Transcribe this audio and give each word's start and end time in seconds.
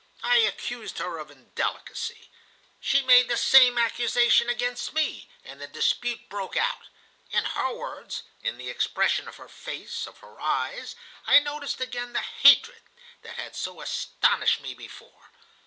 I 0.23 0.37
accused 0.37 0.97
her 0.97 1.19
of 1.19 1.29
indelicacy. 1.29 2.27
She 2.79 3.03
made 3.03 3.27
the 3.27 3.37
same 3.37 3.77
accusation 3.77 4.49
against 4.49 4.93
me, 4.93 5.29
and 5.45 5.61
the 5.61 5.67
dispute 5.67 6.27
broke 6.27 6.57
out. 6.57 6.87
In 7.29 7.43
her 7.45 7.71
words, 7.75 8.23
in 8.41 8.57
the 8.57 8.71
expression 8.71 9.27
of 9.27 9.35
her 9.35 9.47
face, 9.47 10.07
of 10.07 10.17
her 10.25 10.39
eyes, 10.41 10.95
I 11.27 11.37
noticed 11.37 11.79
again 11.81 12.13
the 12.13 12.21
hatred 12.41 12.81
that 13.21 13.35
had 13.35 13.55
so 13.55 13.79
astonished 13.79 14.59
me 14.59 14.73
before. 14.73 15.29